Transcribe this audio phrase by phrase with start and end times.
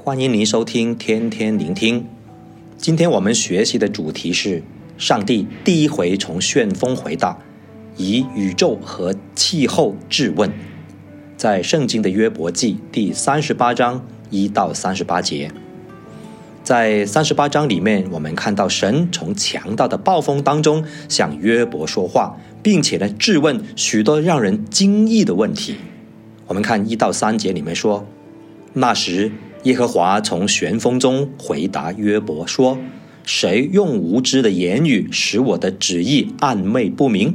[0.00, 2.06] 欢迎您收听天天聆听。
[2.76, 4.62] 今天我们学习的主题是
[4.96, 7.36] 上帝第一回从旋风回答，
[7.96, 10.50] 以宇宙和气候质问，
[11.36, 15.50] 在圣经的约伯记第三十八章一到三十八节。
[16.62, 25.74] 在三十八章里面，我们看到神从强大的暴风当中向约伯说话，并且呢质问许多让人惊异的问题。
[26.46, 28.06] 我们看一到三节里面说，
[28.74, 29.32] 那时。
[29.64, 32.78] 耶和华从旋风中回答约伯说
[33.24, 37.34] ：“谁用无知的言语使我的旨意暗昧不明？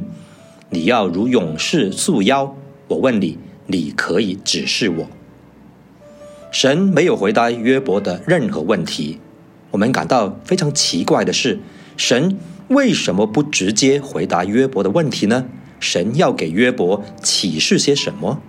[0.70, 2.56] 你要如勇士束腰。
[2.88, 5.06] 我问你，你可以指示我。”
[6.50, 9.18] 神没有回答约伯的任何问题。
[9.70, 11.60] 我们感到非常奇怪的是，
[11.96, 12.38] 神
[12.68, 15.46] 为什么不直接回答约伯的问题呢？
[15.78, 18.40] 神要给约伯启示些什么？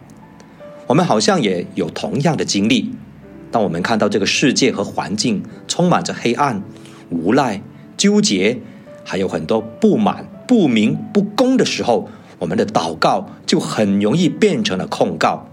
[0.87, 2.91] 我们好像也有同样的经历。
[3.55, 6.61] 当我们看到这个世界和环境充满着黑暗、
[7.09, 7.61] 无奈、
[7.95, 8.59] 纠结，
[9.05, 15.47] 还有很多不满、不明、不公的时候，我们的祷告就很容易变成了控告，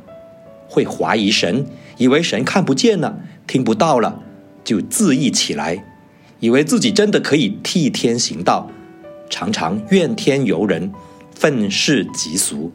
[0.67, 1.65] 会怀疑神，
[1.97, 4.21] 以为神看不见了、听不到了，
[4.65, 5.85] 就自义起来，
[6.41, 8.69] 以为自己真的可以替天行道，
[9.31, 10.91] 常常怨天尤人、
[11.33, 12.73] 愤世嫉俗，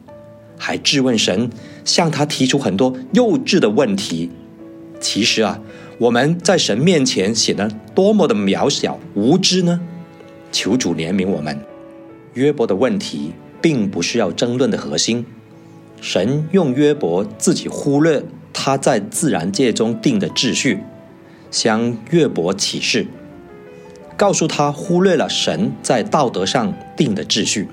[0.56, 1.50] 还质问神，
[1.84, 4.30] 向他提出很多幼稚的问题。
[5.00, 5.60] 其实啊，
[5.98, 9.80] 我们在神面前显得多么的渺小无知呢？
[10.50, 11.58] 求主怜悯我们。
[12.34, 15.24] 约伯的问题并不是要争论的核心。
[16.00, 20.78] 神用约伯自己忽略他在自然界中定的秩序，
[21.50, 23.06] 向约伯启示，
[24.16, 27.68] 告诉他忽略了神在道德上定的秩序，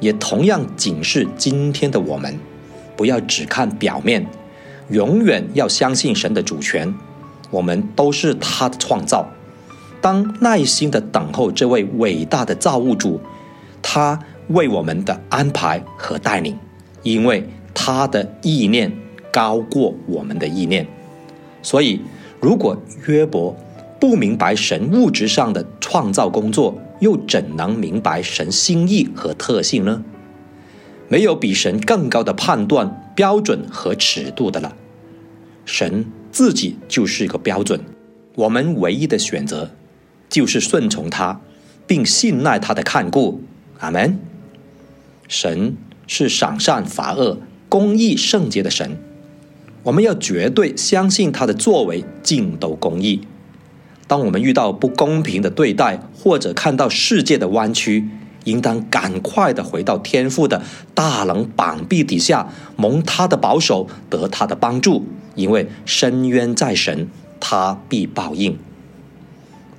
[0.00, 2.38] 也同样警示今天的我们，
[2.96, 4.26] 不要只看表面。
[4.90, 6.94] 永远要相信神的主权，
[7.50, 9.26] 我们都是他的创造。
[10.00, 13.20] 当耐心的等候这位伟大的造物主，
[13.80, 16.58] 他为我们的安排和带领，
[17.02, 18.92] 因为他的意念
[19.32, 20.86] 高过我们的意念。
[21.62, 22.00] 所以，
[22.40, 22.76] 如果
[23.06, 23.56] 约伯
[24.00, 30.04] 不明白神物质上的创造工作，又怎能明白神心意和特性呢？
[31.08, 34.74] 没有比神更高的判断标准和尺度的了。
[35.64, 37.80] 神自己就是一个标准，
[38.34, 39.70] 我们唯一的选择
[40.28, 41.40] 就是顺从他，
[41.86, 43.42] 并信赖他的看顾。
[43.78, 44.18] 阿门。
[45.28, 48.98] 神是赏善罚恶、公义圣洁的神，
[49.84, 53.22] 我们要绝对相信他的作为尽都公义。
[54.06, 58.08] 当我们遇到不公平的对待，或者看到世界的弯曲，
[58.44, 60.62] 应当赶快的回到天父的
[60.94, 65.04] 大能膀臂底下，蒙他的保守，得他的帮助。
[65.34, 67.08] 因为伸冤在神，
[67.40, 68.58] 他必报应。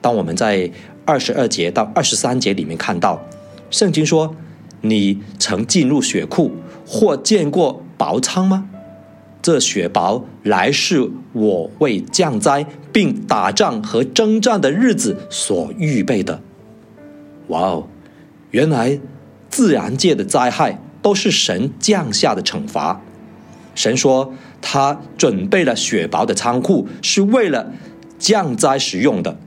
[0.01, 0.71] 当我们在
[1.05, 3.21] 二十二节到二十三节里面看到，
[3.69, 4.35] 圣经说
[4.81, 6.51] ：“你曾进入血库
[6.87, 8.69] 或见过薄仓吗？
[9.41, 16.41] 这雪薄来是我为降灾并打仗和征战的日子所预备的。”
[17.49, 17.87] 哇哦！
[18.53, 18.99] 原来
[19.49, 23.01] 自然界的灾害都是神降下的惩罚。
[23.73, 24.31] 神说，
[24.61, 27.71] 他准备了雪雹的仓库，是为了
[28.19, 29.39] 降灾使用的。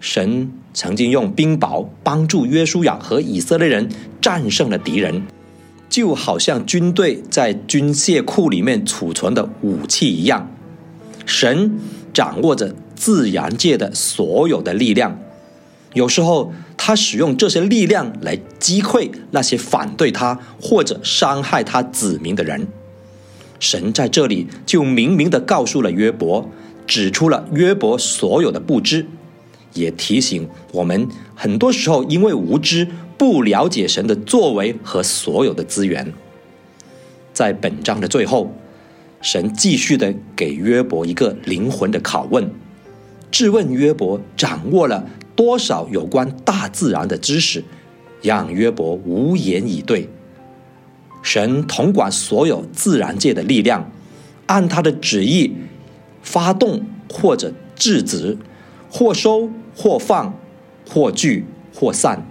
[0.00, 3.90] 神曾经用冰雹帮助约书亚和以色列人
[4.22, 5.26] 战胜了敌人，
[5.90, 10.50] 就好像军队在军械库里面储存的武器一样。
[11.26, 11.78] 神
[12.14, 15.18] 掌握着自然界的所有的力量，
[15.92, 16.54] 有时候
[16.86, 22.68] 他使用这些力量来击溃那些反对他或者伤害他子民的人。
[23.58, 26.48] 神在这里就明明地告诉了约伯，
[26.86, 29.04] 指出了约伯所有的不知，
[29.74, 32.86] 也提醒我们，很多时候因为无知，
[33.18, 36.12] 不了解神的作为和所有的资源。
[37.32, 38.54] 在本章的最后，
[39.20, 42.48] 神继续的给约伯一个灵魂的拷问，
[43.32, 45.04] 质问约伯掌握了
[45.36, 47.62] 多少有关大自然的知识，
[48.22, 50.08] 让约伯无言以对。
[51.22, 53.90] 神统管所有自然界的力量，
[54.46, 55.52] 按他的旨意
[56.22, 58.38] 发动或者制止，
[58.90, 60.38] 或收或放，
[60.88, 61.44] 或聚
[61.74, 62.24] 或散，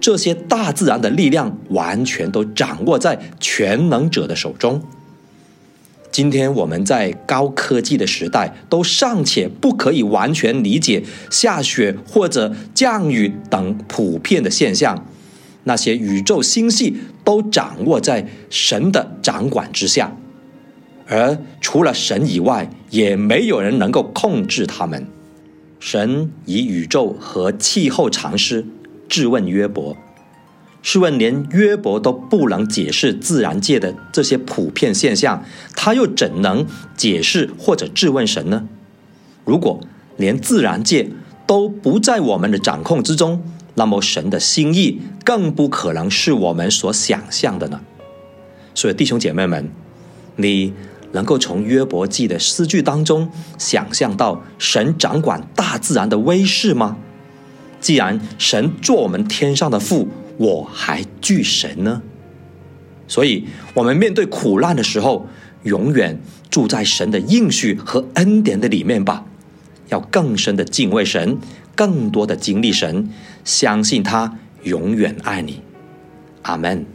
[0.00, 4.82] 这些大自然的力量完全都掌握在全能者的手中。
[6.20, 15.06] 今天我们在高科技的时代，都尚且不可以完全理解下雪或者降雨等普遍的现象。
[15.64, 16.94] 那些宇宙星系
[17.24, 20.14] 都掌握在神的掌管之下，
[21.06, 25.06] 而除了神以外，也没有人能够控制他们。
[25.78, 28.66] 神以宇宙和气候常识
[29.08, 29.96] 质问约伯。
[30.82, 35.44] 试问，连约伯都不能解释自然界的这些普遍现象，
[35.76, 36.66] 他又怎能
[36.96, 38.66] 解释或者质问神呢？
[39.44, 39.80] 如果
[40.16, 41.10] 连自然界
[41.46, 43.42] 都不在我们的掌控之中，
[43.74, 47.80] 那么神的心意更不可能是我们所想象的呢。
[48.74, 49.70] 所以，弟兄姐妹们，
[50.36, 50.72] 你
[51.12, 56.96] 能够从约伯记的诗句当中想象到神掌管大自然的威势吗？
[57.80, 60.08] 既然神做我们天上的父，
[60.40, 62.00] 我还惧神呢？
[63.06, 63.44] 所以，
[63.74, 65.28] 我们面对苦难的时候，
[65.64, 69.26] 永远住在神的应许和恩典的里面吧。
[69.88, 71.36] 要更深的敬畏神，
[71.76, 73.10] 更多的经历神，
[73.44, 75.60] 相信他永远爱你。
[76.40, 76.86] 阿门。